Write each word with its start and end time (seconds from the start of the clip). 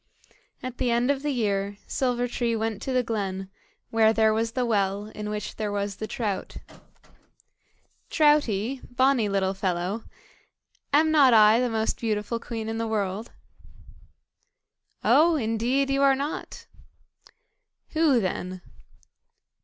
At 0.63 0.79
the 0.79 0.89
end 0.89 1.11
of 1.11 1.21
the 1.21 1.29
year, 1.29 1.77
Silver 1.85 2.27
tree 2.27 2.55
went 2.55 2.81
to 2.81 2.91
the 2.91 3.03
glen, 3.03 3.51
where 3.91 4.13
there 4.13 4.33
was 4.33 4.53
the 4.53 4.65
well, 4.65 5.09
in 5.13 5.29
which 5.29 5.57
there 5.57 5.71
was 5.71 5.97
the 5.97 6.07
trout. 6.07 6.57
"Troutie, 8.09 8.81
bonny 8.89 9.29
little 9.29 9.53
fellow," 9.53 9.99
said 9.99 10.09
she, 10.09 10.81
"am 11.01 11.11
not 11.11 11.35
I 11.35 11.59
the 11.59 11.69
most 11.69 11.99
beautiful 11.99 12.39
queen 12.39 12.67
in 12.67 12.79
the 12.79 12.87
world?" 12.87 13.31
"Oh! 15.03 15.35
indeed 15.35 15.91
you 15.91 16.01
are 16.01 16.15
not." 16.15 16.65
"Who 17.89 18.19
then?" 18.19 18.63